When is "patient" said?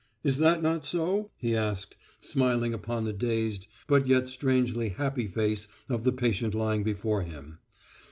6.11-6.55